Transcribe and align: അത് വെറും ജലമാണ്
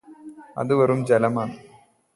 അത് 0.57 0.73
വെറും 0.75 0.99
ജലമാണ് 1.05 1.55